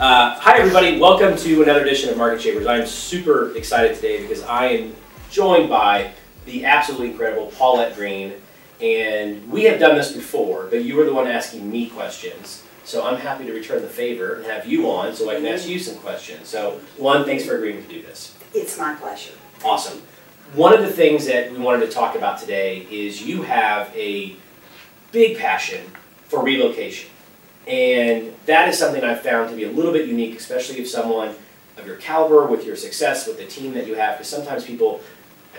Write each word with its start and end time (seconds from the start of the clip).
Uh, 0.00 0.34
hi, 0.40 0.56
everybody. 0.56 0.98
Welcome 0.98 1.36
to 1.36 1.62
another 1.62 1.82
edition 1.82 2.08
of 2.08 2.16
Market 2.16 2.40
Shapers. 2.40 2.66
I 2.66 2.78
am 2.78 2.86
super 2.86 3.54
excited 3.54 3.96
today 3.96 4.22
because 4.22 4.42
I 4.44 4.68
am 4.68 4.96
joined 5.30 5.68
by 5.68 6.14
the 6.46 6.64
absolutely 6.64 7.10
incredible 7.10 7.48
Paulette 7.48 7.94
Greene. 7.94 8.32
And 8.80 9.46
we 9.50 9.64
have 9.64 9.78
done 9.78 9.96
this 9.96 10.12
before, 10.12 10.68
but 10.70 10.84
you 10.84 10.96
were 10.96 11.04
the 11.04 11.12
one 11.12 11.26
asking 11.26 11.70
me 11.70 11.90
questions. 11.90 12.64
So 12.82 13.06
I'm 13.06 13.18
happy 13.20 13.44
to 13.44 13.52
return 13.52 13.82
the 13.82 13.88
favor 13.88 14.36
and 14.36 14.46
have 14.46 14.64
you 14.64 14.90
on 14.90 15.14
so 15.14 15.28
I 15.28 15.34
can 15.34 15.44
ask 15.44 15.68
you 15.68 15.78
some 15.78 15.96
questions. 15.96 16.48
So, 16.48 16.80
one, 16.96 17.26
thanks 17.26 17.44
for 17.44 17.56
agreeing 17.56 17.82
to 17.82 17.88
do 17.90 18.00
this. 18.00 18.34
It's 18.54 18.78
my 18.78 18.94
pleasure. 18.94 19.34
Awesome. 19.62 20.00
One 20.54 20.72
of 20.72 20.80
the 20.80 20.90
things 20.90 21.26
that 21.26 21.52
we 21.52 21.58
wanted 21.58 21.84
to 21.84 21.92
talk 21.92 22.16
about 22.16 22.40
today 22.40 22.86
is 22.90 23.20
you 23.20 23.42
have 23.42 23.94
a 23.94 24.34
big 25.12 25.36
passion 25.36 25.84
for 26.24 26.42
relocation. 26.42 27.10
And 27.66 28.34
that 28.46 28.68
is 28.68 28.78
something 28.78 29.04
I've 29.04 29.20
found 29.20 29.50
to 29.50 29.56
be 29.56 29.64
a 29.64 29.70
little 29.70 29.92
bit 29.92 30.08
unique, 30.08 30.36
especially 30.36 30.78
if 30.78 30.88
someone 30.88 31.34
of 31.76 31.86
your 31.86 31.96
caliber, 31.96 32.46
with 32.46 32.64
your 32.64 32.76
success, 32.76 33.26
with 33.26 33.38
the 33.38 33.46
team 33.46 33.74
that 33.74 33.86
you 33.86 33.94
have, 33.94 34.16
because 34.16 34.28
sometimes 34.28 34.64
people 34.64 35.00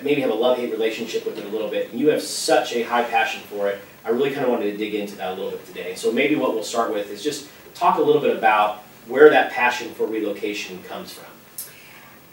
maybe 0.04 0.22
have 0.22 0.32
a 0.32 0.36
love-hate 0.36 0.72
relationship 0.72 1.26
with 1.26 1.38
it 1.38 1.46
a 1.46 1.50
little 1.50 1.70
bit, 1.70 1.92
and 1.92 2.00
you 2.00 2.10
have 2.10 2.22
such 2.22 2.74
a 2.74 2.84
high 2.84 3.04
passion 3.04 3.42
for 3.42 3.70
it. 3.70 3.80
I 4.04 4.10
really 4.10 4.32
kind 4.32 4.46
of 4.46 4.52
wanted 4.52 4.72
to 4.72 4.78
dig 4.78 4.96
into 4.96 5.16
that 5.18 5.32
a 5.32 5.36
little 5.36 5.52
bit 5.52 5.66
today. 5.66 5.96
So 5.96 6.12
maybe 6.12 6.36
what 6.36 6.54
we'll 6.54 6.64
start 6.64 6.92
with 6.92 7.12
is 7.12 7.24
just 7.24 7.48
talk 7.76 7.98
a 7.98 8.02
little 8.02 8.22
bit 8.22 8.36
about 8.36 8.80
where 9.08 9.30
that 9.30 9.52
passion 9.52 9.94
for 9.94 10.08
relocation 10.08 10.82
comes 10.84 11.14
from. 11.14 11.26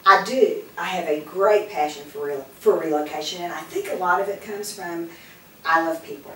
I 0.05 0.23
do. 0.23 0.63
I 0.77 0.85
have 0.85 1.07
a 1.07 1.21
great 1.21 1.69
passion 1.69 2.05
for 2.05 2.25
real, 2.25 2.41
for 2.59 2.79
relocation, 2.79 3.43
and 3.43 3.53
I 3.53 3.61
think 3.61 3.91
a 3.91 3.95
lot 3.95 4.19
of 4.19 4.27
it 4.29 4.41
comes 4.41 4.73
from 4.73 5.09
I 5.63 5.85
love 5.85 6.03
people. 6.03 6.33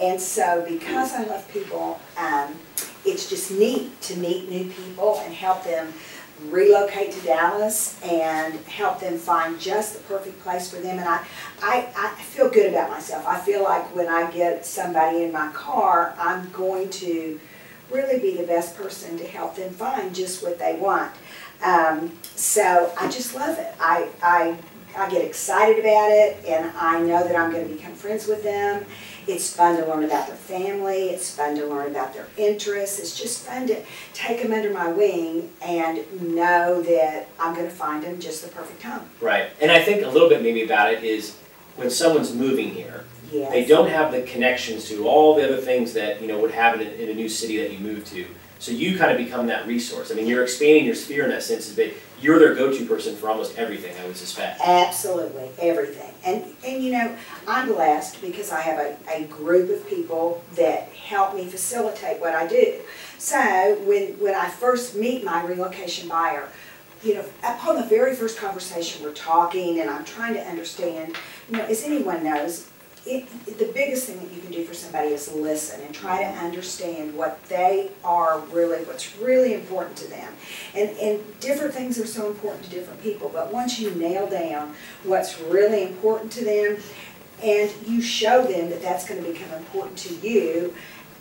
And 0.00 0.20
so, 0.20 0.64
because 0.68 1.12
I 1.12 1.24
love 1.24 1.48
people, 1.52 2.00
um, 2.16 2.54
it's 3.04 3.28
just 3.28 3.50
neat 3.50 4.00
to 4.02 4.16
meet 4.16 4.48
new 4.48 4.70
people 4.70 5.20
and 5.24 5.32
help 5.32 5.64
them 5.64 5.92
relocate 6.48 7.12
to 7.12 7.20
Dallas 7.20 8.00
and 8.02 8.54
help 8.66 9.00
them 9.00 9.18
find 9.18 9.58
just 9.60 9.94
the 9.94 10.00
perfect 10.00 10.40
place 10.40 10.68
for 10.68 10.76
them. 10.76 10.98
And 10.98 11.08
I, 11.08 11.24
I, 11.62 11.88
I 11.96 12.22
feel 12.22 12.50
good 12.50 12.70
about 12.70 12.90
myself. 12.90 13.24
I 13.26 13.38
feel 13.38 13.62
like 13.62 13.94
when 13.94 14.08
I 14.08 14.30
get 14.30 14.66
somebody 14.66 15.22
in 15.22 15.32
my 15.32 15.50
car, 15.52 16.14
I'm 16.18 16.50
going 16.50 16.90
to 16.90 17.40
really 17.90 18.18
be 18.18 18.36
the 18.36 18.46
best 18.46 18.76
person 18.76 19.16
to 19.18 19.26
help 19.26 19.56
them 19.56 19.72
find 19.72 20.14
just 20.14 20.42
what 20.42 20.58
they 20.58 20.76
want. 20.76 21.12
Um, 21.62 22.12
so 22.34 22.92
I 22.98 23.08
just 23.08 23.34
love 23.34 23.58
it. 23.58 23.74
I, 23.78 24.08
I, 24.22 24.58
I 24.96 25.08
get 25.10 25.24
excited 25.24 25.78
about 25.78 26.10
it, 26.10 26.44
and 26.46 26.70
I 26.76 27.00
know 27.00 27.22
that 27.26 27.36
I'm 27.36 27.50
going 27.50 27.68
to 27.68 27.74
become 27.74 27.94
friends 27.94 28.26
with 28.26 28.42
them. 28.42 28.84
It's 29.26 29.54
fun 29.54 29.76
to 29.80 29.86
learn 29.86 30.04
about 30.04 30.26
their 30.26 30.36
family. 30.36 31.08
It's 31.10 31.34
fun 31.34 31.56
to 31.56 31.66
learn 31.66 31.90
about 31.90 32.12
their 32.12 32.26
interests. 32.36 32.98
It's 32.98 33.18
just 33.18 33.44
fun 33.44 33.66
to 33.68 33.82
take 34.12 34.42
them 34.42 34.52
under 34.52 34.70
my 34.72 34.88
wing 34.88 35.50
and 35.62 35.98
know 36.34 36.82
that 36.82 37.28
I'm 37.40 37.54
going 37.54 37.66
to 37.68 37.74
find 37.74 38.02
them 38.02 38.20
just 38.20 38.42
the 38.42 38.48
perfect 38.48 38.82
home. 38.82 39.08
Right. 39.20 39.48
And 39.62 39.70
I 39.70 39.82
think 39.82 40.02
a 40.04 40.08
little 40.08 40.28
bit 40.28 40.42
maybe 40.42 40.62
about 40.64 40.92
it 40.92 41.02
is 41.04 41.36
when 41.76 41.90
someone's 41.90 42.34
moving 42.34 42.70
here, 42.70 43.04
Yes. 43.32 43.50
they 43.50 43.64
don't 43.64 43.88
have 43.88 44.12
the 44.12 44.22
connections 44.22 44.88
to 44.90 45.08
all 45.08 45.34
the 45.34 45.44
other 45.44 45.56
things 45.56 45.92
that 45.94 46.20
you 46.20 46.28
know 46.28 46.38
would 46.40 46.52
happen 46.52 46.80
in, 46.80 46.92
in 46.92 47.08
a 47.08 47.14
new 47.14 47.28
city 47.28 47.56
that 47.58 47.72
you 47.72 47.78
move 47.78 48.04
to. 48.10 48.24
So 48.58 48.72
you 48.72 48.96
kind 48.96 49.12
of 49.12 49.18
become 49.18 49.46
that 49.48 49.66
resource. 49.66 50.10
I 50.10 50.14
mean, 50.14 50.26
you're 50.26 50.42
expanding 50.42 50.86
your 50.86 50.94
sphere 50.94 51.24
in 51.24 51.30
that 51.30 51.42
sense, 51.42 51.70
but 51.74 51.92
you're 52.20 52.38
their 52.38 52.54
go-to 52.54 52.86
person 52.86 53.14
for 53.14 53.28
almost 53.28 53.58
everything. 53.58 53.94
I 53.98 54.06
would 54.06 54.16
suspect. 54.16 54.60
Absolutely, 54.64 55.50
everything. 55.58 56.14
And, 56.24 56.44
and 56.64 56.82
you 56.82 56.92
know, 56.92 57.14
I'm 57.46 57.68
blessed 57.68 58.22
because 58.22 58.50
I 58.50 58.60
have 58.62 58.78
a, 58.78 58.96
a 59.12 59.24
group 59.26 59.68
of 59.68 59.86
people 59.86 60.42
that 60.54 60.88
help 60.92 61.36
me 61.36 61.46
facilitate 61.46 62.20
what 62.20 62.34
I 62.34 62.46
do. 62.46 62.80
So 63.18 63.78
when, 63.84 64.18
when 64.18 64.34
I 64.34 64.48
first 64.48 64.96
meet 64.96 65.24
my 65.24 65.44
relocation 65.44 66.08
buyer, 66.08 66.48
you 67.02 67.14
know, 67.16 67.24
upon 67.42 67.76
the 67.76 67.82
very 67.82 68.16
first 68.16 68.38
conversation, 68.38 69.02
we're 69.04 69.12
talking 69.12 69.80
and 69.80 69.90
I'm 69.90 70.04
trying 70.04 70.32
to 70.34 70.40
understand, 70.40 71.16
you 71.50 71.58
know, 71.58 71.64
as 71.66 71.84
anyone 71.84 72.24
knows, 72.24 72.68
it, 73.06 73.28
the 73.58 73.70
biggest 73.74 74.06
thing 74.06 74.18
that 74.20 74.32
you 74.32 74.40
can 74.40 74.50
do 74.50 74.64
for 74.64 74.72
somebody 74.72 75.08
is 75.08 75.30
listen 75.32 75.80
and 75.82 75.94
try 75.94 76.22
to 76.22 76.28
understand 76.38 77.14
what 77.14 77.42
they 77.48 77.90
are 78.02 78.40
really, 78.50 78.82
what's 78.84 79.16
really 79.18 79.52
important 79.52 79.96
to 79.98 80.08
them. 80.08 80.32
And, 80.74 80.90
and 80.98 81.40
different 81.40 81.74
things 81.74 81.98
are 81.98 82.06
so 82.06 82.28
important 82.28 82.64
to 82.64 82.70
different 82.70 83.02
people, 83.02 83.28
but 83.28 83.52
once 83.52 83.78
you 83.78 83.90
nail 83.94 84.28
down 84.28 84.74
what's 85.02 85.38
really 85.40 85.82
important 85.82 86.32
to 86.32 86.44
them 86.44 86.78
and 87.42 87.70
you 87.86 88.00
show 88.00 88.42
them 88.42 88.70
that 88.70 88.80
that's 88.80 89.06
going 89.06 89.22
to 89.22 89.30
become 89.30 89.52
important 89.52 89.98
to 89.98 90.14
you, 90.26 90.74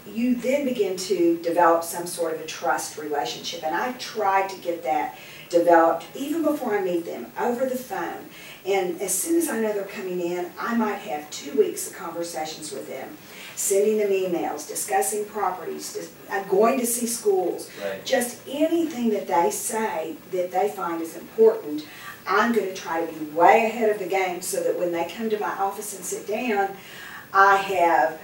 you 0.07 0.35
then 0.35 0.65
begin 0.65 0.95
to 0.97 1.37
develop 1.37 1.83
some 1.83 2.05
sort 2.05 2.35
of 2.35 2.41
a 2.41 2.45
trust 2.45 2.97
relationship. 2.97 3.63
And 3.63 3.75
I 3.75 3.93
try 3.93 4.47
to 4.47 4.61
get 4.61 4.83
that 4.83 5.17
developed 5.49 6.05
even 6.15 6.43
before 6.43 6.77
I 6.77 6.81
meet 6.81 7.05
them 7.05 7.31
over 7.39 7.65
the 7.65 7.75
phone. 7.75 8.25
And 8.65 9.01
as 9.01 9.13
soon 9.13 9.37
as 9.37 9.49
I 9.49 9.59
know 9.59 9.73
they're 9.73 9.83
coming 9.83 10.21
in, 10.21 10.51
I 10.57 10.75
might 10.75 10.95
have 10.99 11.29
two 11.31 11.57
weeks 11.57 11.89
of 11.89 11.97
conversations 11.97 12.71
with 12.71 12.87
them, 12.87 13.17
sending 13.55 13.97
them 13.97 14.09
emails, 14.09 14.67
discussing 14.67 15.25
properties, 15.25 16.11
uh, 16.31 16.43
going 16.43 16.79
to 16.79 16.85
see 16.85 17.05
schools, 17.05 17.69
Right. 17.83 18.03
just 18.05 18.37
anything 18.47 19.09
that 19.09 19.27
they 19.27 19.51
say 19.51 20.15
that 20.31 20.51
they 20.51 20.69
find 20.69 21.01
is 21.01 21.17
important. 21.17 21.85
I'm 22.25 22.53
going 22.53 22.67
to 22.67 22.73
try 22.73 23.05
to 23.05 23.11
be 23.11 23.25
way 23.31 23.65
ahead 23.65 23.89
of 23.89 23.99
the 23.99 24.07
game 24.07 24.41
so 24.41 24.61
that 24.63 24.79
when 24.79 24.93
they 24.93 25.11
come 25.13 25.29
to 25.29 25.39
my 25.39 25.51
office 25.57 25.93
and 25.93 26.05
sit 26.05 26.25
down, 26.25 26.77
I 27.33 27.57
have, 27.57 28.17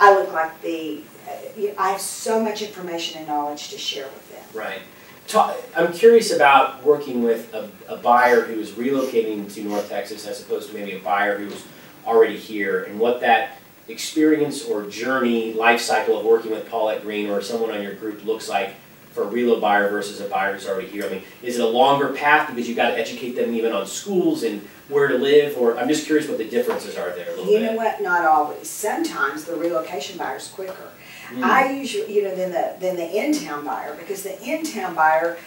I 0.00 0.14
look 0.14 0.32
like 0.32 0.60
the, 0.62 1.02
uh, 1.28 1.72
I 1.78 1.90
have 1.92 2.00
so 2.00 2.40
much 2.42 2.60
information 2.60 3.18
and 3.18 3.28
knowledge 3.28 3.68
to 3.70 3.78
share 3.78 4.06
with 4.06 4.32
them. 4.32 4.42
Right. 4.52 4.80
Ta- 5.26 5.56
I'm 5.76 5.92
curious 5.92 6.32
about 6.32 6.84
working 6.84 7.22
with 7.22 7.52
a, 7.52 7.70
a 7.88 7.96
buyer 7.96 8.42
who 8.42 8.60
is 8.60 8.70
relocating 8.72 9.52
to 9.54 9.62
North 9.64 9.88
Texas 9.88 10.26
as 10.26 10.40
opposed 10.42 10.68
to 10.70 10.74
maybe 10.74 10.92
a 10.92 11.00
buyer 11.00 11.36
who's 11.38 11.64
already 12.06 12.36
here 12.36 12.84
and 12.84 13.00
what 13.00 13.20
that 13.20 13.58
experience 13.88 14.64
or 14.64 14.84
journey, 14.84 15.52
life 15.54 15.80
cycle 15.80 16.18
of 16.18 16.24
working 16.24 16.50
with 16.52 16.68
Paulette 16.68 17.02
Greene 17.02 17.28
or 17.30 17.40
someone 17.40 17.70
on 17.70 17.82
your 17.82 17.94
group 17.94 18.24
looks 18.24 18.48
like 18.48 18.74
for 19.10 19.24
a 19.24 19.26
relo 19.26 19.60
buyer 19.60 19.88
versus 19.88 20.20
a 20.20 20.28
buyer 20.28 20.52
who's 20.52 20.68
already 20.68 20.88
here. 20.88 21.06
I 21.06 21.08
mean, 21.08 21.22
is 21.42 21.58
it 21.58 21.64
a 21.64 21.66
longer 21.66 22.12
path 22.12 22.48
because 22.48 22.68
you've 22.68 22.76
got 22.76 22.90
to 22.90 22.98
educate 22.98 23.32
them 23.32 23.54
even 23.54 23.72
on 23.72 23.86
schools 23.86 24.42
and 24.42 24.60
where 24.88 25.08
to 25.08 25.16
live? 25.16 25.56
Or 25.56 25.78
I'm 25.78 25.88
just 25.88 26.04
curious 26.06 26.28
what 26.28 26.38
the 26.38 26.44
differences 26.44 26.96
are 26.96 27.10
there 27.10 27.32
a 27.32 27.36
little 27.36 27.46
You 27.52 27.60
know 27.60 27.72
what, 27.72 28.02
not 28.02 28.24
always. 28.24 28.68
Sometimes 28.68 29.44
the 29.44 29.56
relocation 29.56 30.18
buyer's 30.18 30.48
quicker. 30.48 30.90
Mm. 31.30 31.42
I 31.42 31.72
usually, 31.72 32.14
you 32.14 32.22
know, 32.22 32.34
than 32.34 32.52
the, 32.52 32.74
than 32.78 32.96
the 32.96 33.16
in-town 33.16 33.64
buyer, 33.64 33.94
because 33.96 34.22
the 34.22 34.40
in-town 34.42 34.94
buyer 34.94 35.38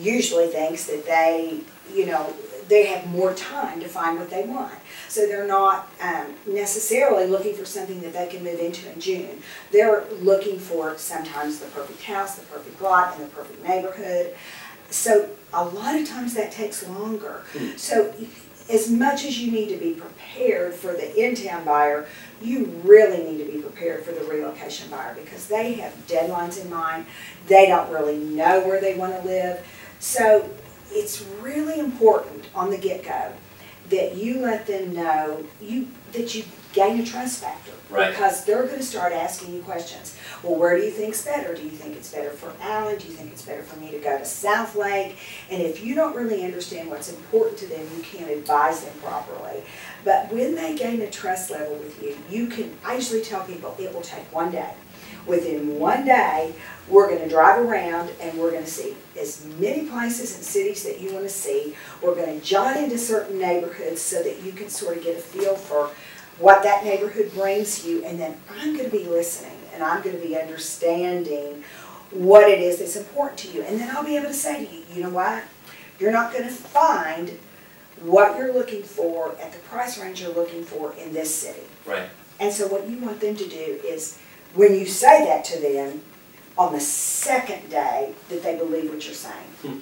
usually 0.00 0.48
thinks 0.48 0.86
that 0.86 1.04
they, 1.04 1.60
you 1.94 2.06
know, 2.06 2.32
they 2.68 2.86
have 2.86 3.06
more 3.06 3.34
time 3.34 3.80
to 3.80 3.88
find 3.88 4.18
what 4.18 4.30
they 4.30 4.44
want. 4.44 4.72
So 5.08 5.26
they're 5.26 5.46
not 5.46 5.90
um, 6.00 6.34
necessarily 6.46 7.26
looking 7.26 7.54
for 7.54 7.66
something 7.66 8.00
that 8.00 8.14
they 8.14 8.26
can 8.28 8.42
move 8.42 8.60
into 8.60 8.90
in 8.90 9.00
June. 9.00 9.42
They're 9.70 10.04
looking 10.20 10.58
for 10.58 10.96
sometimes 10.96 11.58
the 11.58 11.66
perfect 11.66 12.02
house, 12.02 12.36
the 12.36 12.46
perfect 12.46 12.80
lot, 12.80 13.14
and 13.14 13.24
the 13.24 13.28
perfect 13.28 13.62
neighborhood. 13.62 14.34
So 14.88 15.30
a 15.52 15.64
lot 15.64 15.96
of 15.96 16.08
times 16.08 16.34
that 16.34 16.52
takes 16.52 16.86
longer. 16.88 17.42
Hmm. 17.52 17.76
So 17.76 18.14
as 18.70 18.90
much 18.90 19.24
as 19.24 19.38
you 19.38 19.50
need 19.50 19.68
to 19.68 19.76
be 19.76 19.94
prepared 19.94 20.74
for 20.74 20.92
the 20.92 21.14
in-town 21.20 21.64
buyer, 21.64 22.06
you 22.40 22.66
really 22.84 23.22
need 23.22 23.44
to 23.44 23.50
be 23.50 23.60
prepared 23.60 24.04
for 24.04 24.12
the 24.12 24.24
relocation 24.24 24.90
buyer 24.90 25.14
because 25.14 25.46
they 25.48 25.74
have 25.74 25.92
deadlines 26.06 26.60
in 26.60 26.70
mind. 26.70 27.06
They 27.46 27.66
don't 27.66 27.90
really 27.90 28.18
know 28.18 28.60
where 28.66 28.80
they 28.80 28.94
want 28.94 29.14
to 29.20 29.22
live. 29.26 29.66
So 29.98 30.48
it's 30.90 31.22
really 31.40 31.78
important 31.78 32.46
on 32.54 32.70
the 32.70 32.78
get-go 32.78 33.32
that 33.90 34.16
you 34.16 34.40
let 34.40 34.66
them 34.66 34.94
know 34.94 35.44
you 35.60 35.88
that 36.12 36.34
you 36.34 36.44
gain 36.72 37.00
a 37.00 37.04
trust 37.04 37.42
factor. 37.42 37.72
Right. 37.90 38.10
Because 38.10 38.44
they're 38.44 38.64
going 38.64 38.78
to 38.78 38.84
start 38.84 39.12
asking 39.12 39.54
you 39.54 39.60
questions. 39.60 40.16
Well, 40.42 40.56
where 40.56 40.76
do 40.76 40.84
you 40.84 40.90
think's 40.90 41.24
better? 41.24 41.54
Do 41.54 41.62
you 41.62 41.70
think 41.70 41.96
it's 41.96 42.12
better 42.12 42.30
for 42.30 42.52
Allen? 42.60 42.98
Do 42.98 43.06
you 43.06 43.12
think 43.12 43.32
it's 43.32 43.42
better 43.42 43.62
for 43.62 43.78
me 43.78 43.90
to 43.90 43.98
go 43.98 44.16
to 44.16 44.24
Southlake? 44.24 45.16
And 45.50 45.62
if 45.62 45.84
you 45.84 45.94
don't 45.94 46.16
really 46.16 46.44
understand 46.44 46.88
what's 46.88 47.12
important 47.12 47.58
to 47.58 47.66
them, 47.66 47.86
you 47.96 48.02
can't 48.02 48.30
advise 48.30 48.82
them 48.82 48.94
properly. 49.02 49.62
But 50.04 50.32
when 50.32 50.54
they 50.54 50.74
gain 50.74 51.00
a 51.02 51.10
trust 51.10 51.50
level 51.50 51.76
with 51.76 52.02
you, 52.02 52.16
you 52.30 52.46
can, 52.46 52.76
I 52.84 52.94
usually 52.94 53.22
tell 53.22 53.44
people 53.44 53.76
it 53.78 53.92
will 53.94 54.02
take 54.02 54.32
one 54.32 54.50
day. 54.50 54.72
Within 55.26 55.78
one 55.78 56.04
day, 56.04 56.52
we're 56.88 57.08
gonna 57.08 57.28
drive 57.28 57.64
around 57.64 58.10
and 58.20 58.36
we're 58.36 58.50
gonna 58.50 58.66
see 58.66 58.96
as 59.18 59.46
many 59.60 59.86
places 59.86 60.34
and 60.34 60.44
cities 60.44 60.82
that 60.82 61.00
you 61.00 61.14
wanna 61.14 61.28
see. 61.28 61.76
We're 62.02 62.16
gonna 62.16 62.40
jot 62.40 62.76
into 62.76 62.98
certain 62.98 63.38
neighborhoods 63.38 64.00
so 64.00 64.20
that 64.22 64.42
you 64.42 64.50
can 64.50 64.68
sort 64.68 64.96
of 64.96 65.04
get 65.04 65.16
a 65.16 65.20
feel 65.20 65.54
for 65.54 65.90
what 66.38 66.62
that 66.62 66.84
neighborhood 66.84 67.32
brings 67.34 67.84
you. 67.84 68.04
And 68.04 68.18
then 68.18 68.36
I'm 68.50 68.76
gonna 68.76 68.88
be 68.88 69.04
listening 69.04 69.58
and 69.72 69.82
I'm 69.82 70.02
gonna 70.02 70.18
be 70.18 70.38
understanding 70.38 71.64
what 72.10 72.48
it 72.48 72.60
is 72.60 72.78
that's 72.78 72.96
important 72.96 73.38
to 73.40 73.48
you. 73.48 73.62
And 73.62 73.80
then 73.80 73.94
I'll 73.94 74.04
be 74.04 74.16
able 74.16 74.28
to 74.28 74.34
say 74.34 74.66
to 74.66 74.74
you, 74.74 74.82
you 74.92 75.02
know 75.02 75.10
what? 75.10 75.44
You're 75.98 76.12
not 76.12 76.32
gonna 76.32 76.50
find 76.50 77.38
what 78.00 78.36
you're 78.36 78.52
looking 78.52 78.82
for 78.82 79.34
at 79.40 79.52
the 79.52 79.58
price 79.60 79.98
range 79.98 80.20
you're 80.20 80.34
looking 80.34 80.64
for 80.64 80.92
in 80.94 81.12
this 81.12 81.34
city. 81.34 81.62
Right. 81.86 82.08
And 82.40 82.52
so 82.52 82.66
what 82.66 82.88
you 82.88 82.98
want 82.98 83.20
them 83.20 83.36
to 83.36 83.48
do 83.48 83.80
is, 83.84 84.18
when 84.54 84.74
you 84.74 84.84
say 84.84 85.24
that 85.24 85.44
to 85.44 85.60
them, 85.60 86.02
on 86.58 86.72
the 86.72 86.80
second 86.80 87.70
day 87.70 88.12
that 88.28 88.42
they 88.42 88.56
believe 88.56 88.90
what 88.90 89.04
you're 89.04 89.14
saying. 89.14 89.46
Hmm. 89.62 89.78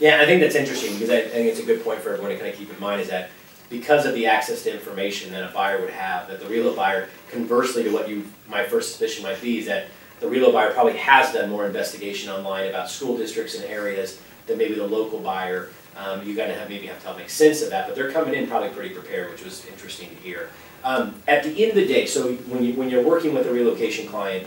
Yeah, 0.00 0.20
I 0.20 0.26
think 0.26 0.40
that's 0.40 0.54
interesting, 0.56 0.94
because 0.94 1.10
I 1.10 1.18
I 1.18 1.28
think 1.28 1.48
it's 1.48 1.60
a 1.60 1.64
good 1.64 1.84
point 1.84 2.00
for 2.00 2.10
everyone 2.10 2.30
to 2.32 2.38
kind 2.38 2.50
of 2.50 2.56
keep 2.56 2.72
in 2.72 2.80
mind, 2.80 3.02
is 3.02 3.08
that 3.08 3.30
because 3.70 4.04
of 4.04 4.14
the 4.14 4.26
access 4.26 4.64
to 4.64 4.74
information 4.74 5.30
that 5.32 5.48
a 5.48 5.54
buyer 5.54 5.80
would 5.80 5.90
have, 5.90 6.28
that 6.28 6.40
the 6.40 6.46
real 6.46 6.74
buyer, 6.74 7.08
conversely 7.30 7.84
to 7.84 7.90
what 7.90 8.08
you, 8.08 8.26
my 8.48 8.64
first 8.64 8.90
suspicion 8.90 9.22
might 9.22 9.40
be, 9.40 9.60
is 9.60 9.66
that 9.66 9.86
the 10.18 10.28
real 10.28 10.52
buyer 10.52 10.72
probably 10.72 10.96
has 10.96 11.32
done 11.32 11.48
more 11.48 11.64
investigation 11.64 12.30
online 12.30 12.68
about 12.68 12.90
school 12.90 13.16
districts 13.16 13.54
and 13.54 13.64
areas 13.64 14.20
than 14.46 14.58
maybe 14.58 14.74
the 14.74 14.86
local 14.86 15.20
buyer. 15.20 15.70
Um, 15.96 16.26
you 16.26 16.34
gotta 16.34 16.52
have, 16.52 16.68
maybe 16.68 16.86
have 16.88 16.98
to 16.98 17.06
help 17.06 17.18
make 17.18 17.30
sense 17.30 17.62
of 17.62 17.70
that, 17.70 17.86
but 17.86 17.94
they're 17.94 18.10
coming 18.10 18.34
in 18.34 18.46
probably 18.48 18.70
pretty 18.70 18.94
prepared, 18.94 19.30
which 19.30 19.44
was 19.44 19.64
interesting 19.66 20.08
to 20.10 20.16
hear. 20.16 20.50
Um, 20.82 21.14
at 21.28 21.44
the 21.44 21.50
end 21.62 21.70
of 21.70 21.76
the 21.76 21.86
day, 21.86 22.06
so 22.06 22.32
when 22.34 22.64
you, 22.64 22.74
when 22.74 22.90
you're 22.90 23.04
working 23.04 23.34
with 23.34 23.46
a 23.46 23.52
relocation 23.52 24.06
client, 24.08 24.46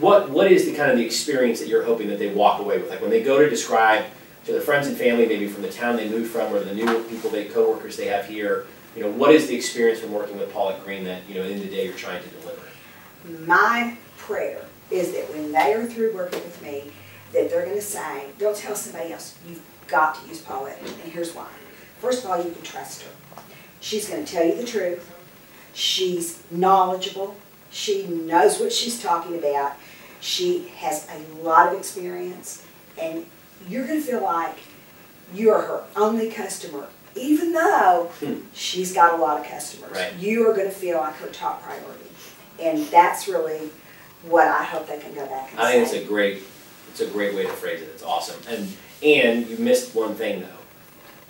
what, 0.00 0.28
what 0.30 0.50
is 0.50 0.66
the 0.66 0.74
kind 0.74 0.90
of 0.90 0.98
the 0.98 1.04
experience 1.04 1.60
that 1.60 1.68
you're 1.68 1.84
hoping 1.84 2.08
that 2.08 2.18
they 2.18 2.32
walk 2.32 2.60
away 2.60 2.78
with? 2.78 2.90
Like 2.90 3.00
when 3.00 3.10
they 3.10 3.22
go 3.22 3.38
to 3.38 3.48
describe 3.48 4.04
to 4.44 4.52
their 4.52 4.60
friends 4.60 4.86
and 4.86 4.96
family, 4.96 5.26
maybe 5.26 5.46
from 5.48 5.62
the 5.62 5.70
town 5.70 5.96
they 5.96 6.08
moved 6.08 6.30
from, 6.30 6.52
or 6.52 6.60
the 6.60 6.74
new 6.74 7.02
people, 7.04 7.30
they, 7.30 7.46
coworkers 7.46 7.96
they 7.96 8.06
have 8.06 8.26
here, 8.26 8.66
you 8.96 9.02
know, 9.02 9.10
what 9.10 9.32
is 9.32 9.46
the 9.46 9.54
experience 9.54 10.00
from 10.00 10.12
working 10.12 10.38
with 10.38 10.52
Paulette 10.52 10.84
Greene 10.84 11.04
that, 11.04 11.28
you 11.28 11.34
know, 11.34 11.42
in 11.42 11.60
the 11.60 11.66
day 11.66 11.84
you're 11.84 11.94
trying 11.94 12.22
to 12.22 12.28
deliver? 12.28 12.60
My 13.46 13.96
prayer 14.16 14.64
is 14.90 15.12
that 15.12 15.30
when 15.30 15.52
they 15.52 15.74
are 15.74 15.86
through 15.86 16.14
working 16.14 16.40
with 16.40 16.60
me, 16.62 16.90
that 17.32 17.48
they're 17.48 17.64
gonna 17.64 17.80
say, 17.80 18.26
don't 18.38 18.56
tell 18.56 18.74
somebody 18.74 19.12
else, 19.12 19.38
you've 19.46 19.62
got 19.86 20.20
to 20.20 20.28
use 20.28 20.40
Paulette, 20.40 20.80
and 20.80 20.90
here's 21.12 21.34
why. 21.34 21.46
First 22.00 22.24
of 22.24 22.30
all, 22.30 22.42
you 22.42 22.50
can 22.50 22.62
trust 22.62 23.02
her. 23.02 23.10
She's 23.80 24.08
gonna 24.08 24.26
tell 24.26 24.44
you 24.44 24.56
the 24.56 24.64
truth. 24.64 25.08
She's 25.72 26.42
knowledgeable. 26.50 27.36
She 27.70 28.06
knows 28.06 28.58
what 28.58 28.72
she's 28.72 29.00
talking 29.00 29.38
about. 29.38 29.74
She 30.20 30.68
has 30.76 31.08
a 31.08 31.42
lot 31.42 31.72
of 31.72 31.78
experience, 31.78 32.64
and 33.00 33.26
you're 33.68 33.86
gonna 33.86 34.00
feel 34.00 34.22
like 34.22 34.56
you 35.34 35.50
are 35.52 35.62
her 35.62 35.84
only 35.96 36.30
customer, 36.30 36.86
even 37.14 37.52
though 37.52 38.10
Hmm. 38.20 38.40
she's 38.54 38.92
got 38.92 39.14
a 39.14 39.16
lot 39.22 39.40
of 39.40 39.46
customers. 39.46 39.92
Right. 39.96 40.14
You 40.16 40.48
are 40.48 40.54
gonna 40.54 40.70
feel 40.70 40.98
like 40.98 41.14
her 41.16 41.28
top 41.28 41.62
priority. 41.62 42.04
And 42.60 42.86
that's 42.88 43.26
really 43.28 43.70
what 44.24 44.46
I 44.48 44.64
hope 44.64 44.86
they 44.88 44.98
can 44.98 45.14
go 45.14 45.24
back 45.26 45.50
and 45.50 45.58
say. 45.60 45.64
I 45.66 45.72
think 45.72 45.82
it's 45.84 45.92
a 45.94 46.04
great, 46.04 46.42
it's 46.90 47.00
a 47.00 47.06
great 47.06 47.34
way 47.34 47.44
to 47.44 47.52
phrase 47.52 47.80
it, 47.80 47.88
it's 47.94 48.02
awesome. 48.02 48.40
And, 48.48 48.68
and 49.02 49.46
you 49.48 49.56
missed 49.58 49.94
one 49.94 50.14
thing 50.14 50.40
though. 50.40 50.46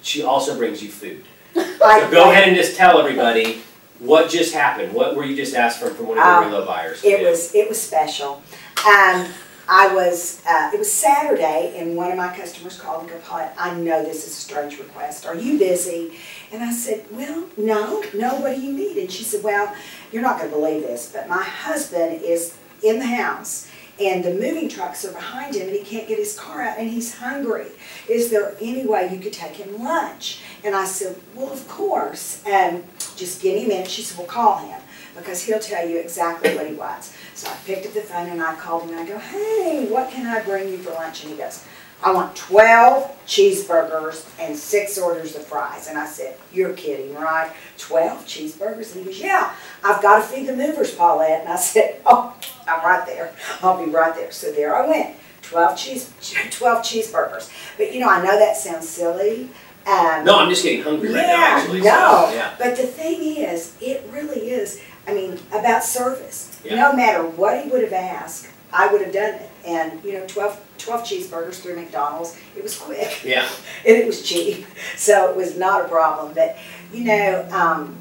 She 0.03 0.23
also 0.23 0.57
brings 0.57 0.83
you 0.83 0.91
food. 0.91 1.25
I- 1.57 2.01
So 2.01 2.11
go 2.11 2.31
ahead 2.31 2.49
and 2.49 2.57
just 2.57 2.77
tell 2.77 2.99
everybody 2.99 3.63
what 3.99 4.31
just 4.31 4.55
happened, 4.55 4.95
what 4.95 5.15
were 5.15 5.25
you 5.25 5.37
just 5.37 5.55
asked 5.55 5.79
from, 5.79 5.95
from 5.95 6.07
one 6.09 6.19
of 6.19 6.25
Um, 6.25 6.51
the 6.51 6.57
relo 6.57 6.67
buyers? 6.67 7.05
It 7.05 7.23
was, 7.23 7.55
it 7.55 7.69
was 7.69 7.79
special. 7.81 8.43
Um, 8.87 9.27
I 9.73 9.95
was, 9.95 10.43
uh, 10.49 10.73
it 10.75 10.81
was 10.81 10.93
Saturday 10.93 11.77
and 11.77 11.97
one 11.97 12.11
of 12.11 12.17
my 12.17 12.37
customers 12.37 12.77
called 12.77 13.03
and 13.03 13.11
go, 13.11 13.19
Paulette, 13.21 13.55
I 13.57 13.73
know 13.73 14.03
this 14.03 14.27
is 14.27 14.33
a 14.33 14.41
strange 14.41 14.81
request. 14.81 15.27
Are 15.27 15.37
you 15.37 15.61
busy? 15.61 16.19
And 16.53 16.65
I 16.65 16.73
said, 16.73 17.07
well, 17.13 17.47
no, 17.57 18.03
no, 18.13 18.35
what 18.41 18.57
do 18.57 18.61
you 18.61 18.73
need? 18.73 18.99
And 18.99 19.13
she 19.13 19.23
said, 19.23 19.45
well, 19.45 19.73
you're 20.11 20.23
not 20.23 20.41
gonna 20.41 20.51
believe 20.51 20.83
this, 20.83 21.13
but 21.13 21.29
my 21.29 21.45
husband 21.45 22.21
is 22.21 22.59
in 22.83 22.99
the 22.99 23.07
house 23.07 23.71
and 24.01 24.25
the 24.25 24.35
moving 24.35 24.69
trucks 24.69 25.05
are 25.05 25.13
behind 25.13 25.55
him 25.55 25.69
and 25.69 25.77
he 25.77 25.85
can't 25.85 26.09
get 26.09 26.19
his 26.19 26.37
car 26.37 26.63
out 26.63 26.77
and 26.77 26.91
he's 26.91 27.15
hungry. 27.19 27.67
Is 28.09 28.29
there 28.29 28.57
any 28.61 28.85
way 28.85 29.09
you 29.13 29.21
could 29.21 29.33
take 29.33 29.55
him 29.55 29.81
lunch? 29.85 30.41
And 30.65 30.75
I 30.75 30.85
said, 30.85 31.15
well, 31.37 31.53
of 31.53 31.69
course. 31.69 32.45
Um, 32.45 32.83
just 33.15 33.45
me 33.45 33.65
a 33.65 33.69
minute. 33.69 33.89
She 33.89 34.03
said, 34.03 34.19
well, 34.19 34.27
call 34.27 34.59
him 34.59 34.81
because 35.17 35.43
he'll 35.43 35.59
tell 35.59 35.89
you 35.89 35.99
exactly 35.99 36.55
what 36.55 36.67
he 36.67 36.75
wants. 36.75 37.15
So 37.35 37.49
I 37.49 37.55
picked 37.65 37.87
up 37.87 37.95
the 37.95 38.01
phone 38.01 38.29
and 38.29 38.43
I 38.43 38.55
called 38.57 38.85
him 38.85 38.91
and 38.91 39.01
I 39.01 39.07
go, 39.07 39.19
hey, 39.19 39.87
what 39.91 40.11
can 40.11 40.27
I 40.27 40.43
bring 40.43 40.69
you 40.69 40.79
for 40.79 40.93
lunch? 40.93 41.25
And 41.25 41.33
he 41.33 41.39
goes, 41.39 41.65
I 42.03 42.13
want 42.13 42.35
12 42.35 43.27
cheeseburgers 43.27 44.27
and 44.41 44.57
six 44.57 44.97
orders 44.97 45.37
of 45.37 45.47
fries. 45.47 45.87
And 45.89 45.99
I 45.99 46.07
said, 46.07 46.39
you're 46.53 46.73
kidding, 46.73 47.15
right? 47.15 47.53
12 47.77 48.25
cheeseburgers? 48.25 48.95
And 48.95 49.05
he 49.05 49.11
goes, 49.11 49.21
yeah, 49.21 49.55
I've 49.85 50.01
got 50.01 50.17
to 50.19 50.23
feed 50.23 50.47
the 50.47 50.57
movers, 50.57 50.95
Paulette. 50.95 51.41
And 51.43 51.51
I 51.51 51.57
said, 51.57 52.01
oh, 52.07 52.35
I'm 52.67 52.83
right 52.85 53.05
there. 53.07 53.35
I'll 53.63 53.85
be 53.85 53.91
right 53.91 54.15
there. 54.15 54.33
So 54.33 54.51
there 54.51 54.75
I 54.75 54.89
went, 54.89 55.17
12 55.43 55.79
cheese, 55.79 56.13
12 56.51 56.83
cheeseburgers. 56.83 57.51
But 57.77 57.93
you 57.93 58.01
know, 58.01 58.09
I 58.09 58.25
know 58.25 58.39
that 58.39 58.57
sounds 58.57 58.89
silly. 58.89 59.51
Um, 59.87 60.25
No, 60.25 60.39
I'm 60.39 60.51
just 60.51 60.63
getting 60.63 60.83
hungry 60.83 61.09
right 61.09 61.27
now, 61.27 61.33
yeah, 61.33 61.57
actually, 61.59 61.81
so, 61.83 61.89
no. 61.89 62.31
yeah. 62.35 62.55
But 62.59 62.77
the 62.77 62.87
thing 62.87 63.23
is, 63.39 63.75
it 63.81 64.07
really 64.11 64.51
is, 64.51 64.81
I 65.07 65.15
mean, 65.15 65.39
about 65.53 65.83
service. 65.85 66.61
Yeah. 66.65 66.77
No 66.77 66.93
matter 66.93 67.25
what 67.27 67.65
he 67.65 67.71
would 67.71 67.83
have 67.83 67.93
asked, 67.93 68.49
I 68.73 68.93
would 68.93 69.01
have 69.01 69.13
done 69.13 69.35
it. 69.35 69.51
And, 69.67 70.03
you 70.05 70.15
know, 70.15 70.27
12, 70.27 70.61
12 70.79 71.03
cheeseburgers 71.03 71.61
through 71.61 71.77
McDonald's, 71.77 72.39
it 72.57 72.63
was 72.63 72.79
quick 72.79 73.25
Yeah, 73.25 73.47
and 73.87 73.97
it 73.97 74.07
was 74.07 74.23
cheap, 74.23 74.67
so 74.97 75.31
it 75.31 75.37
was 75.37 75.57
not 75.57 75.85
a 75.85 75.89
problem. 75.89 76.35
But, 76.35 76.57
you 76.93 77.05
know, 77.05 77.47
um, 77.51 77.97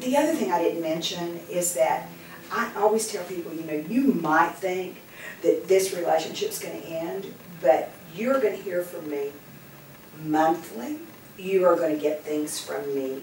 the 0.00 0.16
other 0.16 0.34
thing 0.34 0.52
I 0.52 0.62
didn't 0.62 0.82
mention 0.82 1.40
is 1.50 1.74
that 1.74 2.08
I 2.52 2.70
always 2.76 3.10
tell 3.10 3.24
people, 3.24 3.52
you 3.54 3.64
know, 3.64 3.84
you 3.88 4.12
might 4.14 4.54
think 4.54 4.96
that 5.42 5.66
this 5.68 5.92
relationship's 5.94 6.58
gonna 6.58 6.74
end, 6.74 7.32
but 7.60 7.90
you're 8.14 8.40
gonna 8.40 8.56
hear 8.56 8.82
from 8.82 9.10
me 9.10 9.32
monthly. 10.24 10.98
You 11.38 11.66
are 11.66 11.76
gonna 11.76 11.96
get 11.96 12.24
things 12.24 12.58
from 12.58 12.94
me 12.94 13.22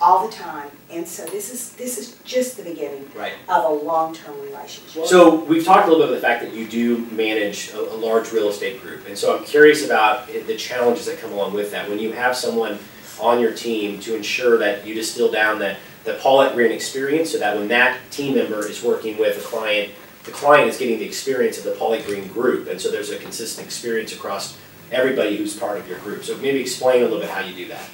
all 0.00 0.26
the 0.26 0.32
time. 0.32 0.70
And 0.90 1.06
so 1.06 1.24
this 1.26 1.52
is, 1.52 1.72
this 1.72 1.98
is 1.98 2.16
just 2.24 2.56
the 2.56 2.62
beginning 2.62 3.10
right. 3.16 3.32
of 3.48 3.64
a 3.64 3.84
long-term 3.84 4.40
relationship. 4.40 5.06
So 5.06 5.42
we've 5.44 5.64
talked 5.64 5.88
a 5.88 5.90
little 5.90 6.06
bit 6.06 6.10
about 6.10 6.20
the 6.20 6.26
fact 6.26 6.42
that 6.42 6.54
you 6.54 6.68
do 6.68 7.04
manage 7.06 7.70
a, 7.72 7.80
a 7.80 7.96
large 7.96 8.32
real 8.32 8.48
estate 8.48 8.80
group, 8.80 9.06
and 9.08 9.18
so 9.18 9.36
I'm 9.36 9.44
curious 9.44 9.84
about 9.84 10.28
the 10.28 10.56
challenges 10.56 11.06
that 11.06 11.18
come 11.18 11.32
along 11.32 11.54
with 11.54 11.70
that. 11.72 11.88
When 11.88 11.98
you 11.98 12.12
have 12.12 12.36
someone 12.36 12.78
on 13.20 13.40
your 13.40 13.52
team 13.52 13.98
to 14.00 14.14
ensure 14.14 14.58
that 14.58 14.86
you 14.86 14.94
distill 14.94 15.32
down 15.32 15.58
that 15.58 15.78
the 16.04 16.14
Paulette 16.14 16.54
Greene 16.54 16.72
experience, 16.72 17.32
so 17.32 17.38
that 17.38 17.56
when 17.56 17.68
that 17.68 17.98
team 18.10 18.36
member 18.36 18.66
is 18.66 18.82
working 18.82 19.18
with 19.18 19.36
a 19.36 19.40
client, 19.40 19.92
the 20.24 20.30
client 20.30 20.68
is 20.68 20.78
getting 20.78 20.98
the 20.98 21.04
experience 21.04 21.58
of 21.58 21.64
the 21.64 21.72
Paulette 21.72 22.06
Greene 22.06 22.28
group, 22.28 22.68
and 22.68 22.80
so 22.80 22.90
there's 22.90 23.10
a 23.10 23.18
consistent 23.18 23.66
experience 23.66 24.14
across 24.14 24.56
everybody 24.90 25.36
who's 25.36 25.56
part 25.56 25.78
of 25.78 25.88
your 25.88 25.98
group. 25.98 26.24
So 26.24 26.36
maybe 26.38 26.60
explain 26.60 27.02
a 27.02 27.04
little 27.04 27.20
bit 27.20 27.30
how 27.30 27.40
you 27.40 27.54
do 27.54 27.68
that. 27.68 27.88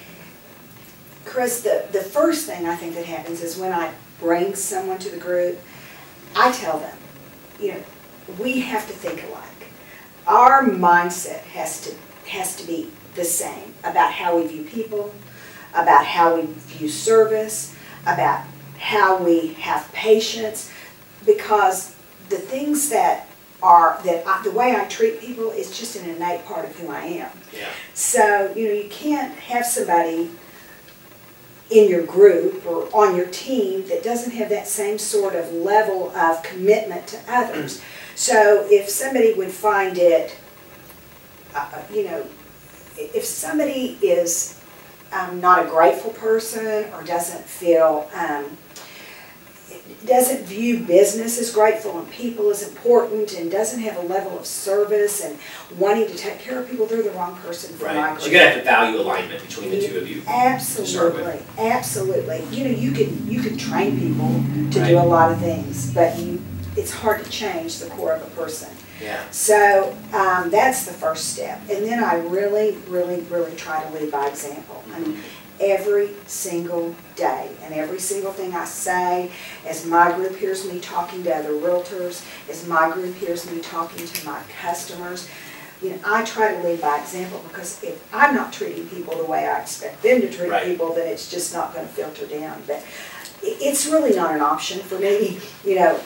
Chris, 1.24 1.62
the, 1.62 1.86
the 1.92 2.00
first 2.00 2.46
thing 2.46 2.66
I 2.66 2.76
think 2.76 2.94
that 2.94 3.06
happens 3.06 3.42
is 3.42 3.56
when 3.56 3.72
I 3.72 3.92
bring 4.20 4.54
someone 4.54 4.98
to 4.98 5.10
the 5.10 5.16
group, 5.16 5.58
I 6.36 6.52
tell 6.52 6.78
them, 6.78 6.96
you 7.60 7.74
know, 7.74 7.82
we 8.38 8.60
have 8.60 8.86
to 8.86 8.92
think 8.92 9.24
alike. 9.24 9.42
Our 10.26 10.64
mindset 10.64 11.40
has 11.40 11.80
to, 11.82 11.94
has 12.28 12.56
to 12.56 12.66
be 12.66 12.90
the 13.14 13.24
same 13.24 13.74
about 13.84 14.12
how 14.12 14.36
we 14.36 14.46
view 14.46 14.64
people, 14.64 15.14
about 15.72 16.06
how 16.06 16.36
we 16.36 16.46
view 16.46 16.88
service, 16.88 17.74
about 18.02 18.44
how 18.78 19.22
we 19.22 19.54
have 19.54 19.90
patience, 19.92 20.70
because 21.24 21.94
the 22.28 22.36
things 22.36 22.90
that 22.90 23.28
are, 23.64 24.00
that 24.04 24.26
I, 24.26 24.42
the 24.44 24.50
way 24.50 24.76
I 24.76 24.84
treat 24.84 25.20
people 25.20 25.50
is 25.50 25.76
just 25.76 25.96
an 25.96 26.08
innate 26.08 26.44
part 26.44 26.64
of 26.66 26.76
who 26.76 26.90
I 26.90 27.04
am. 27.04 27.30
Yeah. 27.52 27.68
So, 27.94 28.52
you 28.54 28.68
know, 28.68 28.74
you 28.74 28.88
can't 28.90 29.34
have 29.38 29.64
somebody 29.64 30.30
in 31.70 31.88
your 31.88 32.04
group 32.04 32.64
or 32.66 32.88
on 32.94 33.16
your 33.16 33.26
team 33.26 33.86
that 33.88 34.04
doesn't 34.04 34.32
have 34.32 34.50
that 34.50 34.68
same 34.68 34.98
sort 34.98 35.34
of 35.34 35.50
level 35.52 36.10
of 36.10 36.42
commitment 36.42 37.06
to 37.08 37.18
others. 37.26 37.82
So 38.14 38.66
if 38.70 38.88
somebody 38.88 39.32
would 39.32 39.50
find 39.50 39.96
it, 39.98 40.36
uh, 41.54 41.82
you 41.92 42.04
know, 42.04 42.26
if 42.96 43.24
somebody 43.24 43.98
is 44.02 44.60
um, 45.12 45.40
not 45.40 45.64
a 45.64 45.68
grateful 45.68 46.10
person 46.12 46.92
or 46.92 47.02
doesn't 47.02 47.44
feel, 47.44 48.10
um, 48.14 48.56
doesn't 50.06 50.44
view 50.44 50.80
business 50.80 51.38
as 51.38 51.50
grateful 51.50 51.98
and 51.98 52.10
people 52.10 52.50
as 52.50 52.66
important 52.68 53.32
and 53.34 53.50
doesn't 53.50 53.80
have 53.80 53.96
a 53.96 54.02
level 54.02 54.38
of 54.38 54.44
service 54.46 55.24
and 55.24 55.38
wanting 55.78 56.06
to 56.06 56.14
take 56.16 56.38
care 56.38 56.60
of 56.60 56.68
people, 56.68 56.86
they're 56.86 57.02
the 57.02 57.10
wrong 57.12 57.36
person 57.36 57.74
for 57.76 57.86
my 57.86 57.94
Right. 57.96 58.10
group. 58.10 58.20
So 58.20 58.26
you 58.28 58.32
gotta 58.34 58.50
have 58.50 58.58
the 58.58 58.64
value 58.64 58.98
alignment 59.00 59.42
between 59.46 59.70
the 59.70 59.80
two 59.86 59.98
of 59.98 60.08
you. 60.08 60.22
Absolutely, 60.26 61.40
absolutely. 61.58 62.44
You 62.50 62.64
know, 62.64 62.70
you 62.78 62.92
can, 62.92 63.30
you 63.30 63.40
can 63.42 63.56
train 63.56 63.98
people 63.98 64.42
to 64.72 64.86
do 64.86 64.98
a 64.98 65.00
lot 65.00 65.32
of 65.32 65.38
things, 65.38 65.92
but 65.92 66.18
you, 66.18 66.40
it's 66.76 66.92
hard 66.92 67.24
to 67.24 67.30
change 67.30 67.78
the 67.78 67.88
core 67.90 68.12
of 68.12 68.22
a 68.22 68.30
person. 68.40 68.70
Yeah. 69.02 69.22
So, 69.30 69.96
um, 70.12 70.50
that's 70.50 70.86
the 70.86 70.92
first 70.92 71.30
step. 71.34 71.60
And 71.68 71.84
then 71.84 72.02
I 72.02 72.14
really, 72.16 72.76
really, 72.88 73.20
really 73.22 73.54
try 73.56 73.82
to 73.82 73.90
lead 73.92 74.10
by 74.12 74.28
example. 74.28 74.82
I 74.94 75.00
mean, 75.00 75.18
every 75.60 76.10
single 76.26 76.94
day 77.16 77.50
and 77.62 77.72
every 77.74 78.00
single 78.00 78.32
thing 78.32 78.54
I 78.54 78.64
say, 78.64 79.30
as 79.66 79.86
my 79.86 80.12
group 80.12 80.36
hears 80.36 80.70
me 80.70 80.80
talking 80.80 81.22
to 81.24 81.34
other 81.34 81.50
realtors, 81.52 82.24
as 82.50 82.66
my 82.66 82.90
group 82.90 83.14
hears 83.16 83.50
me 83.50 83.60
talking 83.60 84.06
to 84.06 84.26
my 84.26 84.40
customers, 84.60 85.28
you 85.82 85.90
know, 85.90 85.98
I 86.04 86.24
try 86.24 86.54
to 86.54 86.62
lead 86.66 86.80
by 86.80 86.98
example 86.98 87.42
because 87.48 87.82
if 87.82 88.02
I'm 88.14 88.34
not 88.34 88.52
treating 88.52 88.88
people 88.88 89.16
the 89.16 89.24
way 89.24 89.46
I 89.46 89.60
expect 89.60 90.02
them 90.02 90.20
to 90.22 90.30
treat 90.30 90.50
Right. 90.50 90.64
people, 90.66 90.94
then 90.94 91.06
it's 91.08 91.30
just 91.30 91.52
not 91.54 91.74
gonna 91.74 91.88
filter 91.88 92.26
down. 92.26 92.62
But 92.66 92.82
it's 93.42 93.86
really 93.86 94.14
not 94.14 94.34
an 94.34 94.40
option 94.40 94.80
for 94.80 94.98
me, 94.98 95.40
you 95.64 95.76
know. 95.76 96.00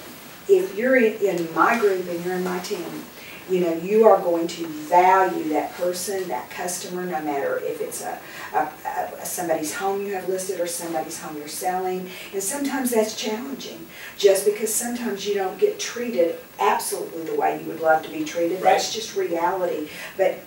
if 0.50 0.74
you're 0.78 0.96
in 0.96 1.46
my 1.54 1.78
group 1.78 2.08
and 2.08 2.24
you're 2.24 2.34
in 2.34 2.42
my 2.42 2.58
team, 2.60 3.04
you 3.50 3.60
know, 3.60 3.72
you 3.74 4.06
are 4.06 4.20
going 4.20 4.46
to 4.46 4.66
value 4.66 5.48
that 5.50 5.72
person, 5.74 6.28
that 6.28 6.50
customer, 6.50 7.04
no 7.04 7.20
matter 7.22 7.58
if 7.60 7.80
it's 7.80 8.02
a, 8.02 8.18
a, 8.54 8.68
a, 8.86 9.24
somebody's 9.24 9.74
home 9.74 10.04
you 10.04 10.14
have 10.14 10.28
listed 10.28 10.60
or 10.60 10.66
somebody's 10.66 11.20
home 11.20 11.36
you're 11.36 11.48
selling. 11.48 12.10
And 12.32 12.42
sometimes 12.42 12.90
that's 12.90 13.16
challenging, 13.16 13.86
just 14.16 14.44
because 14.44 14.74
sometimes 14.74 15.26
you 15.26 15.34
don't 15.34 15.58
get 15.58 15.80
treated 15.80 16.38
absolutely 16.60 17.24
the 17.24 17.40
way 17.40 17.60
you 17.60 17.68
would 17.68 17.80
love 17.80 18.02
to 18.02 18.10
be 18.10 18.24
treated. 18.24 18.60
That's 18.60 18.92
just 18.92 19.16
reality. 19.16 19.88
But 20.16 20.40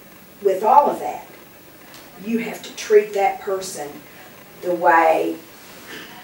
with 0.44 0.64
all 0.64 0.90
of 0.90 1.00
that, 1.00 1.28
you 2.24 2.38
have 2.40 2.62
to 2.62 2.76
treat 2.76 3.14
that 3.14 3.42
person 3.42 3.90
the 4.62 4.76
way 4.76 5.38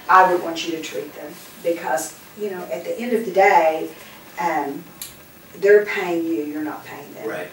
I 0.07 0.31
would 0.31 0.43
want 0.43 0.67
you 0.67 0.75
to 0.77 0.81
treat 0.81 1.11
them. 1.15 1.33
Because, 1.63 2.17
you 2.39 2.51
know, 2.51 2.63
at 2.71 2.83
the 2.83 2.99
end 2.99 3.13
of 3.13 3.25
the 3.25 3.31
day, 3.31 3.89
um, 4.39 4.83
they're 5.61 5.85
paying 5.85 6.25
you, 6.25 6.43
you're 6.43 6.63
not 6.63 6.85
paying 6.85 7.11
them. 7.13 7.27
Right. 7.27 7.47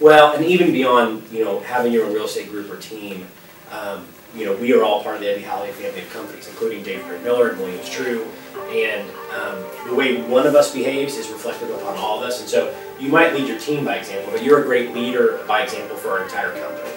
Well, 0.00 0.34
and 0.34 0.44
even 0.44 0.72
beyond, 0.72 1.22
you 1.30 1.44
know, 1.44 1.60
having 1.60 1.92
your 1.92 2.06
own 2.06 2.14
real 2.14 2.24
estate 2.24 2.48
group 2.50 2.70
or 2.70 2.78
team, 2.78 3.26
um, 3.70 4.06
you 4.34 4.46
know, 4.46 4.56
we 4.56 4.72
are 4.72 4.82
all 4.82 5.02
part 5.02 5.16
of 5.16 5.20
the 5.20 5.26
Ebby 5.26 5.42
Halliday 5.42 5.72
family 5.72 6.00
of 6.00 6.10
companies, 6.10 6.48
including 6.48 6.82
David 6.82 7.06
Green 7.06 7.22
Miller 7.22 7.50
and 7.50 7.58
Williams 7.58 7.88
Trew. 7.90 8.26
And 8.70 9.10
um, 9.34 9.64
the 9.88 9.94
way 9.94 10.22
one 10.22 10.46
of 10.46 10.54
us 10.54 10.72
behaves 10.72 11.16
is 11.16 11.28
reflected 11.28 11.70
upon 11.70 11.96
all 11.98 12.22
of 12.22 12.24
us. 12.24 12.40
And 12.40 12.48
so 12.48 12.74
you 12.98 13.08
might 13.08 13.34
lead 13.34 13.48
your 13.48 13.58
team 13.58 13.84
by 13.84 13.96
example, 13.96 14.32
but 14.32 14.44
you're 14.44 14.62
a 14.62 14.64
great 14.64 14.94
leader 14.94 15.40
by 15.48 15.62
example 15.62 15.96
for 15.96 16.10
our 16.10 16.22
entire 16.22 16.52
company. 16.52 16.90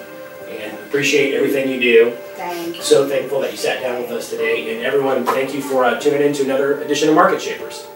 And 0.50 0.78
appreciate 0.86 1.34
everything 1.34 1.68
you 1.68 1.80
do. 1.80 2.10
Thank 2.36 2.76
you. 2.76 2.82
So 2.82 3.08
thankful 3.08 3.40
that 3.40 3.50
you 3.50 3.56
sat 3.56 3.82
down 3.82 4.00
with 4.00 4.10
us 4.12 4.30
today. 4.30 4.76
And 4.76 4.86
everyone, 4.86 5.24
thank 5.24 5.52
you 5.52 5.60
for 5.60 5.84
uh, 5.84 5.98
tuning 5.98 6.22
in 6.22 6.32
to 6.34 6.44
another 6.44 6.80
edition 6.82 7.08
of 7.08 7.16
Market 7.16 7.42
Shapers. 7.42 7.88